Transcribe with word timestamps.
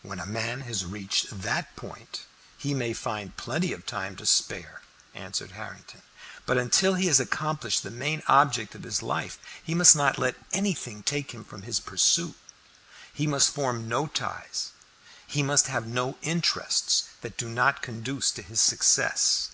"When 0.00 0.18
a 0.18 0.24
man 0.24 0.62
has 0.62 0.86
reached 0.86 1.42
that 1.42 1.76
point 1.76 2.22
he 2.56 2.72
may 2.72 2.94
find 2.94 3.36
plenty 3.36 3.74
of 3.74 3.84
time 3.84 4.16
to 4.16 4.24
spare," 4.24 4.80
answered 5.12 5.50
Harrington. 5.50 6.00
"But 6.46 6.56
until 6.56 6.94
he 6.94 7.08
has 7.08 7.20
accomplished 7.20 7.82
the 7.82 7.90
main 7.90 8.22
object 8.26 8.74
of 8.74 8.84
his 8.84 9.02
life 9.02 9.38
he 9.62 9.74
must 9.74 9.94
not 9.94 10.16
let 10.18 10.36
anything 10.50 11.02
take 11.02 11.32
him 11.32 11.44
from 11.44 11.60
his 11.64 11.78
pursuit. 11.78 12.38
He 13.12 13.26
must 13.26 13.52
form 13.52 13.86
no 13.86 14.06
ties, 14.06 14.70
he 15.26 15.42
must 15.42 15.66
have 15.66 15.86
no 15.86 16.16
interests, 16.22 17.04
that 17.20 17.36
do 17.36 17.46
not 17.50 17.82
conduce 17.82 18.30
to 18.30 18.40
his 18.42 18.62
success. 18.62 19.50